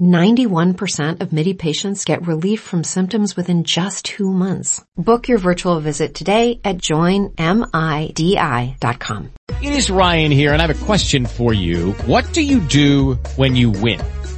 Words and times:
91% 0.00 1.20
of 1.20 1.32
MIDI 1.32 1.54
patients 1.54 2.04
get 2.04 2.26
relief 2.26 2.60
from 2.60 2.84
symptoms 2.84 3.36
within 3.36 3.64
just 3.64 4.04
two 4.04 4.30
months. 4.30 4.84
Book 4.96 5.28
your 5.28 5.38
virtual 5.38 5.80
visit 5.80 6.14
today 6.14 6.60
at 6.64 6.78
joinmidi.com. 6.78 7.32
It 9.62 9.74
is 9.74 9.90
Ryan 9.90 10.32
here, 10.32 10.52
and 10.52 10.62
I 10.62 10.66
have 10.66 10.82
a 10.82 10.86
question 10.86 11.26
for 11.26 11.52
you. 11.52 11.92
What 12.06 12.32
do 12.32 12.40
you 12.40 12.60
do 12.60 13.14
when 13.36 13.56
you 13.56 13.70
win? 13.70 14.00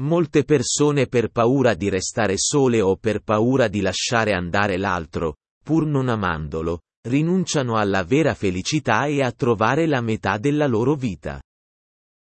Molte 0.00 0.42
persone 0.42 1.06
per 1.06 1.28
paura 1.28 1.74
di 1.74 1.88
restare 1.88 2.34
sole 2.36 2.80
o 2.80 2.96
per 2.96 3.20
paura 3.20 3.68
di 3.68 3.80
lasciare 3.80 4.32
andare 4.32 4.76
l'altro, 4.76 5.36
pur 5.62 5.86
non 5.86 6.08
amandolo, 6.08 6.80
rinunciano 7.06 7.76
alla 7.76 8.02
vera 8.02 8.34
felicità 8.34 9.06
e 9.06 9.22
a 9.22 9.30
trovare 9.30 9.86
la 9.86 10.00
metà 10.00 10.36
della 10.38 10.66
loro 10.66 10.96
vita. 10.96 11.40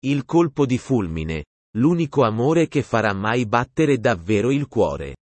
Il 0.04 0.24
colpo 0.24 0.64
di 0.64 0.78
fulmine, 0.78 1.46
l'unico 1.76 2.22
amore 2.22 2.68
che 2.68 2.82
farà 2.82 3.12
mai 3.12 3.46
battere 3.46 3.98
davvero 3.98 4.52
il 4.52 4.68
cuore. 4.68 5.16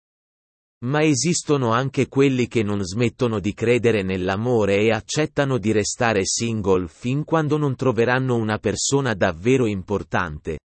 Ma 0.84 1.02
esistono 1.02 1.72
anche 1.72 2.08
quelli 2.08 2.46
che 2.46 2.62
non 2.62 2.84
smettono 2.84 3.40
di 3.40 3.54
credere 3.54 4.02
nell'amore 4.02 4.80
e 4.80 4.90
accettano 4.90 5.56
di 5.56 5.72
restare 5.72 6.26
single 6.26 6.88
fin 6.88 7.24
quando 7.24 7.56
non 7.56 7.74
troveranno 7.74 8.36
una 8.36 8.58
persona 8.58 9.14
davvero 9.14 9.64
importante, 9.64 10.58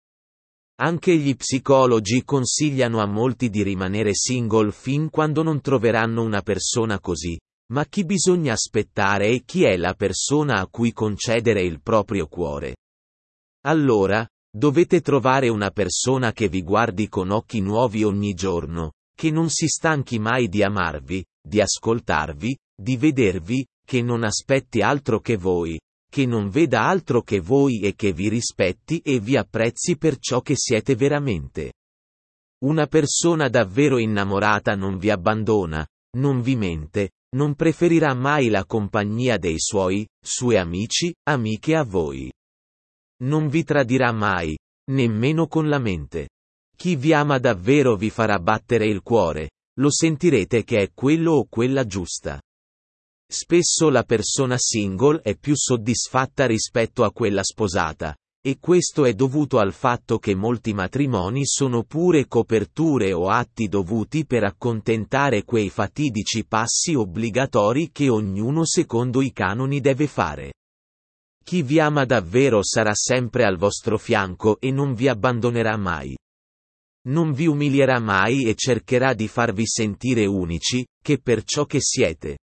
anche 0.79 1.17
gli 1.17 1.35
psicologi 1.35 2.23
consigliano 2.23 3.01
a 3.01 3.07
molti 3.07 3.49
di 3.49 3.63
rimanere 3.63 4.15
single 4.15 4.73
fin 4.73 5.09
quando 5.09 5.43
non 5.43 5.61
troveranno 5.61 6.23
una 6.23 6.43
persona 6.43 7.01
così, 7.01 7.39
ma 7.73 7.85
chi 7.87 8.05
bisogna 8.05 8.53
aspettare 8.53 9.29
e 9.29 9.43
chi 9.45 9.65
è 9.65 9.77
la 9.77 9.95
persona 9.95 10.61
a 10.61 10.67
cui 10.69 10.93
concedere 10.93 11.63
il 11.63 11.81
proprio 11.81 12.27
cuore. 12.27 12.77
Allora, 13.67 14.27
dovete 14.55 15.01
trovare 15.01 15.49
una 15.49 15.71
persona 15.71 16.33
che 16.33 16.49
vi 16.49 16.63
guardi 16.63 17.09
con 17.09 17.31
occhi 17.31 17.61
nuovi 17.61 18.05
ogni 18.05 18.35
giorno, 18.35 18.93
che 19.15 19.31
non 19.31 19.49
si 19.49 19.67
stanchi 19.67 20.19
mai 20.19 20.49
di 20.49 20.63
amarvi, 20.63 21.25
di 21.43 21.61
ascoltarvi, 21.61 22.57
di 22.79 22.97
vedervi, 22.97 23.67
che 23.85 24.03
non 24.03 24.25
aspetti 24.25 24.83
altro 24.83 25.21
che 25.21 25.37
voi, 25.37 25.79
che 26.17 26.25
non 26.25 26.49
veda 26.49 26.81
altro 26.81 27.21
che 27.21 27.41
voi 27.41 27.81
e 27.81 27.95
che 27.95 28.15
vi 28.15 28.31
rispetti 28.31 29.01
e 29.01 29.21
vi 29.21 29.37
apprezzi 29.37 29.99
per 29.99 30.17
ciò 30.17 30.41
che 30.41 30.55
siete 30.57 30.95
veramente. 30.95 31.75
Una 32.65 32.87
persona 32.87 33.51
davvero 33.51 33.99
innamorata 33.99 34.75
non 34.75 34.97
vi 34.97 35.11
abbandona, 35.11 35.87
non 36.17 36.41
vi 36.41 36.57
mente, 36.57 37.11
non 37.37 37.55
preferirà 37.55 38.15
mai 38.15 38.49
la 38.49 38.65
compagnia 38.65 39.37
dei 39.37 39.57
suoi, 39.59 40.09
suoi 40.19 40.57
amici, 40.57 41.15
amiche 41.29 41.77
a 41.77 41.85
voi. 41.85 42.33
Non 43.25 43.49
vi 43.49 43.63
tradirà 43.63 44.11
mai, 44.11 44.57
nemmeno 44.93 45.47
con 45.49 45.69
la 45.69 45.79
mente. 45.79 46.31
Chi 46.75 46.97
vi 46.97 47.13
ama 47.13 47.37
davvero 47.37 47.95
vi 47.95 48.09
farà 48.09 48.39
battere 48.39 48.87
il 48.87 49.03
cuore, 49.03 49.51
lo 49.81 49.91
sentirete 49.91 50.65
che 50.65 50.81
è 50.81 50.91
quello 50.95 51.33
o 51.33 51.47
quella 51.47 51.85
giusta. 51.85 52.41
Spesso 53.29 53.91
la 53.91 54.05
persona 54.05 54.57
single 54.57 55.21
è 55.21 55.37
più 55.37 55.55
soddisfatta 55.57 56.47
rispetto 56.47 57.03
a 57.03 57.11
quella 57.11 57.43
sposata, 57.43 58.17
e 58.41 58.59
questo 58.61 59.05
è 59.05 59.15
dovuto 59.15 59.59
al 59.59 59.73
fatto 59.73 60.19
che 60.19 60.37
molti 60.37 60.73
matrimoni 60.73 61.45
sono 61.45 61.83
pure 61.83 62.29
coperture 62.29 63.13
o 63.13 63.29
atti 63.29 63.67
dovuti 63.67 64.25
per 64.25 64.45
accontentare 64.45 65.43
quei 65.43 65.69
fatidici 65.69 66.47
passi 66.47 66.95
obbligatori 66.95 67.91
che 67.91 68.09
ognuno 68.09 68.65
secondo 68.65 69.21
i 69.21 69.33
canoni 69.33 69.81
deve 69.81 70.07
fare. 70.07 70.53
Chi 71.43 71.63
vi 71.63 71.81
ama 71.81 72.05
davvero 72.05 72.63
sarà 72.63 72.95
sempre 72.95 73.45
al 73.45 73.57
vostro 73.57 73.99
fianco 73.99 74.61
e 74.61 74.71
non 74.71 74.95
vi 74.95 75.09
abbandonerà 75.09 75.77
mai. 75.77 76.17
Non 77.09 77.33
vi 77.33 77.49
umilierà 77.49 77.99
mai 77.99 78.45
e 78.45 78.55
cercherà 78.55 79.15
di 79.15 79.27
farvi 79.27 79.67
sentire 79.67 80.25
unici, 80.27 80.87
che 81.03 81.19
per 81.21 81.43
ciò 81.43 81.65
che 81.65 81.79
siete. 81.81 82.37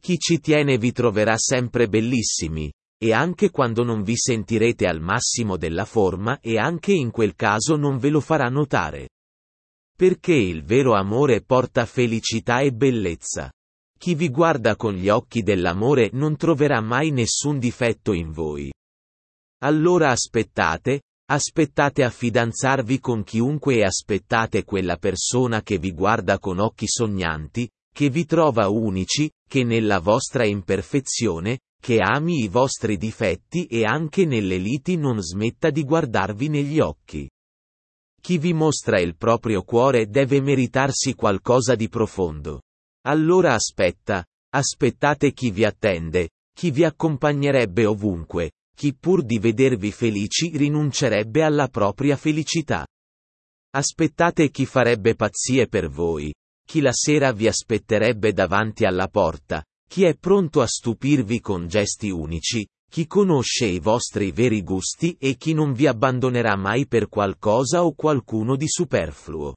Chi 0.00 0.18
ci 0.18 0.38
tiene 0.38 0.78
vi 0.78 0.92
troverà 0.92 1.36
sempre 1.36 1.88
bellissimi, 1.88 2.72
e 3.00 3.12
anche 3.12 3.50
quando 3.50 3.84
non 3.84 4.02
vi 4.02 4.16
sentirete 4.16 4.86
al 4.86 5.00
massimo 5.00 5.56
della 5.56 5.84
forma 5.84 6.40
e 6.40 6.58
anche 6.58 6.92
in 6.92 7.10
quel 7.10 7.34
caso 7.34 7.76
non 7.76 7.98
ve 7.98 8.10
lo 8.10 8.20
farà 8.20 8.48
notare. 8.48 9.10
Perché 9.96 10.34
il 10.34 10.64
vero 10.64 10.94
amore 10.94 11.42
porta 11.42 11.84
felicità 11.86 12.60
e 12.60 12.72
bellezza. 12.72 13.52
Chi 13.98 14.14
vi 14.14 14.28
guarda 14.30 14.76
con 14.76 14.94
gli 14.94 15.08
occhi 15.08 15.42
dell'amore 15.42 16.10
non 16.12 16.36
troverà 16.36 16.80
mai 16.80 17.10
nessun 17.10 17.58
difetto 17.58 18.12
in 18.12 18.30
voi. 18.30 18.72
Allora 19.62 20.10
aspettate, 20.10 21.02
aspettate 21.30 22.04
a 22.04 22.10
fidanzarvi 22.10 23.00
con 23.00 23.24
chiunque 23.24 23.76
e 23.76 23.84
aspettate 23.84 24.64
quella 24.64 24.96
persona 24.96 25.62
che 25.62 25.78
vi 25.78 25.92
guarda 25.92 26.38
con 26.38 26.60
occhi 26.60 26.86
sognanti, 26.86 27.68
che 27.92 28.08
vi 28.08 28.24
trova 28.24 28.68
unici, 28.68 29.28
che 29.48 29.64
nella 29.64 29.98
vostra 29.98 30.44
imperfezione, 30.44 31.60
che 31.80 31.98
ami 32.00 32.42
i 32.42 32.48
vostri 32.48 32.96
difetti 32.96 33.64
e 33.66 33.84
anche 33.84 34.24
nelle 34.26 34.58
liti 34.58 34.96
non 34.96 35.20
smetta 35.20 35.70
di 35.70 35.82
guardarvi 35.82 36.48
negli 36.48 36.78
occhi. 36.78 37.28
Chi 38.20 38.38
vi 38.38 38.52
mostra 38.52 39.00
il 39.00 39.16
proprio 39.16 39.62
cuore 39.62 40.08
deve 40.08 40.40
meritarsi 40.40 41.14
qualcosa 41.14 41.74
di 41.74 41.88
profondo. 41.88 42.62
Allora 43.06 43.54
aspetta, 43.54 44.24
aspettate 44.50 45.32
chi 45.32 45.50
vi 45.50 45.64
attende, 45.64 46.30
chi 46.52 46.70
vi 46.70 46.84
accompagnerebbe 46.84 47.86
ovunque, 47.86 48.52
chi 48.74 48.94
pur 48.94 49.24
di 49.24 49.38
vedervi 49.38 49.90
felici 49.92 50.56
rinuncerebbe 50.56 51.42
alla 51.42 51.68
propria 51.68 52.16
felicità. 52.16 52.86
Aspettate 53.70 54.50
chi 54.50 54.66
farebbe 54.66 55.14
pazzie 55.14 55.68
per 55.68 55.88
voi, 55.88 56.32
chi 56.68 56.80
la 56.82 56.92
sera 56.92 57.32
vi 57.32 57.46
aspetterebbe 57.48 58.34
davanti 58.34 58.84
alla 58.84 59.08
porta, 59.08 59.64
chi 59.88 60.04
è 60.04 60.14
pronto 60.14 60.60
a 60.60 60.66
stupirvi 60.66 61.40
con 61.40 61.66
gesti 61.66 62.10
unici, 62.10 62.68
chi 62.90 63.06
conosce 63.06 63.64
i 63.64 63.78
vostri 63.78 64.32
veri 64.32 64.62
gusti 64.62 65.16
e 65.18 65.36
chi 65.36 65.54
non 65.54 65.72
vi 65.72 65.86
abbandonerà 65.86 66.56
mai 66.56 66.86
per 66.86 67.08
qualcosa 67.08 67.86
o 67.86 67.94
qualcuno 67.94 68.54
di 68.54 68.68
superfluo. 68.68 69.54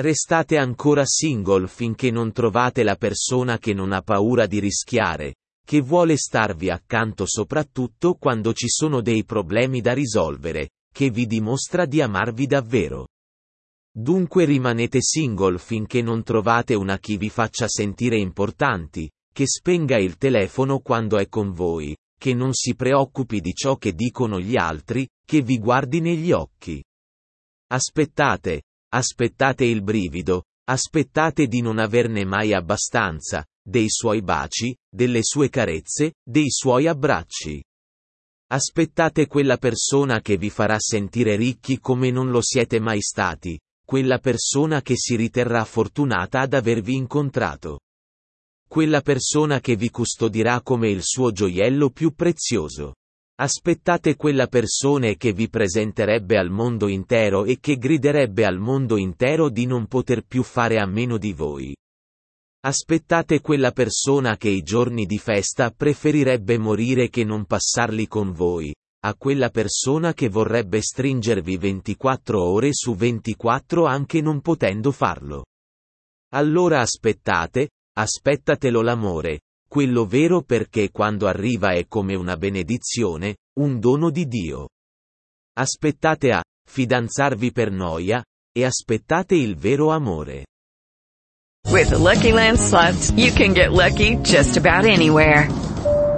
Restate 0.00 0.58
ancora 0.58 1.02
single 1.04 1.66
finché 1.66 2.12
non 2.12 2.30
trovate 2.30 2.84
la 2.84 2.94
persona 2.94 3.58
che 3.58 3.74
non 3.74 3.90
ha 3.90 4.00
paura 4.00 4.46
di 4.46 4.60
rischiare, 4.60 5.34
che 5.66 5.80
vuole 5.80 6.16
starvi 6.16 6.70
accanto 6.70 7.24
soprattutto 7.26 8.14
quando 8.14 8.52
ci 8.52 8.68
sono 8.68 9.00
dei 9.00 9.24
problemi 9.24 9.80
da 9.80 9.92
risolvere, 9.92 10.70
che 10.94 11.10
vi 11.10 11.26
dimostra 11.26 11.84
di 11.84 12.00
amarvi 12.00 12.46
davvero. 12.46 13.08
Dunque 13.94 14.46
rimanete 14.46 15.02
single 15.02 15.58
finché 15.58 16.00
non 16.00 16.22
trovate 16.22 16.74
una 16.74 16.98
chi 16.98 17.18
vi 17.18 17.28
faccia 17.28 17.68
sentire 17.68 18.16
importanti, 18.16 19.10
che 19.30 19.46
spenga 19.46 19.98
il 19.98 20.16
telefono 20.16 20.78
quando 20.78 21.18
è 21.18 21.28
con 21.28 21.52
voi, 21.52 21.94
che 22.18 22.32
non 22.32 22.54
si 22.54 22.74
preoccupi 22.74 23.40
di 23.40 23.52
ciò 23.52 23.76
che 23.76 23.92
dicono 23.92 24.40
gli 24.40 24.56
altri, 24.56 25.06
che 25.26 25.42
vi 25.42 25.58
guardi 25.58 26.00
negli 26.00 26.32
occhi. 26.32 26.82
Aspettate, 27.70 28.62
aspettate 28.94 29.64
il 29.64 29.82
brivido, 29.82 30.44
aspettate 30.64 31.46
di 31.46 31.60
non 31.60 31.78
averne 31.78 32.24
mai 32.24 32.54
abbastanza, 32.54 33.44
dei 33.62 33.86
suoi 33.88 34.22
baci, 34.22 34.74
delle 34.90 35.20
sue 35.22 35.50
carezze, 35.50 36.14
dei 36.22 36.50
suoi 36.50 36.86
abbracci. 36.86 37.62
Aspettate 38.52 39.26
quella 39.26 39.56
persona 39.56 40.20
che 40.20 40.36
vi 40.36 40.50
farà 40.50 40.78
sentire 40.78 41.36
ricchi 41.36 41.78
come 41.78 42.10
non 42.10 42.30
lo 42.30 42.42
siete 42.42 42.80
mai 42.80 43.00
stati, 43.00 43.58
quella 43.92 44.16
persona 44.16 44.80
che 44.80 44.94
si 44.96 45.16
riterrà 45.16 45.66
fortunata 45.66 46.40
ad 46.40 46.54
avervi 46.54 46.94
incontrato. 46.94 47.80
Quella 48.66 49.02
persona 49.02 49.60
che 49.60 49.76
vi 49.76 49.90
custodirà 49.90 50.62
come 50.62 50.88
il 50.88 51.02
suo 51.02 51.30
gioiello 51.30 51.90
più 51.90 52.14
prezioso. 52.14 52.94
Aspettate 53.38 54.16
quella 54.16 54.46
persona 54.46 55.12
che 55.12 55.34
vi 55.34 55.50
presenterebbe 55.50 56.38
al 56.38 56.48
mondo 56.48 56.88
intero 56.88 57.44
e 57.44 57.58
che 57.60 57.76
griderebbe 57.76 58.46
al 58.46 58.58
mondo 58.58 58.96
intero 58.96 59.50
di 59.50 59.66
non 59.66 59.86
poter 59.86 60.22
più 60.22 60.42
fare 60.42 60.80
a 60.80 60.86
meno 60.86 61.18
di 61.18 61.34
voi. 61.34 61.76
Aspettate 62.64 63.42
quella 63.42 63.72
persona 63.72 64.38
che 64.38 64.48
i 64.48 64.62
giorni 64.62 65.04
di 65.04 65.18
festa 65.18 65.70
preferirebbe 65.70 66.56
morire 66.56 67.10
che 67.10 67.24
non 67.24 67.44
passarli 67.44 68.08
con 68.08 68.32
voi, 68.32 68.72
a 69.04 69.14
quella 69.14 69.50
persona 69.50 70.12
che 70.12 70.28
vorrebbe 70.28 70.80
stringervi 70.80 71.56
24 71.56 72.42
ore 72.42 72.70
su 72.72 72.94
24 72.94 73.84
anche 73.84 74.20
non 74.20 74.40
potendo 74.40 74.92
farlo. 74.92 75.44
Allora 76.34 76.80
aspettate, 76.80 77.70
aspettatelo 77.94 78.80
l'amore, 78.80 79.40
quello 79.68 80.06
vero 80.06 80.42
perché 80.42 80.90
quando 80.90 81.26
arriva 81.26 81.72
è 81.72 81.86
come 81.86 82.14
una 82.14 82.36
benedizione, 82.36 83.36
un 83.58 83.80
dono 83.80 84.10
di 84.10 84.26
Dio. 84.26 84.68
Aspettate 85.54 86.30
a 86.30 86.42
fidanzarvi 86.68 87.52
per 87.52 87.70
noia, 87.70 88.22
e 88.54 88.64
aspettate 88.64 89.34
il 89.34 89.56
vero 89.56 89.90
amore. 89.90 90.44
With 91.70 91.88
the 91.88 91.98
Lucky 91.98 92.32
Land 92.32 92.58
slots, 92.58 93.10
you 93.16 93.32
can 93.32 93.54
get 93.54 93.72
lucky 93.72 94.16
just 94.16 94.56
about 94.56 94.84
anywhere. 94.84 95.48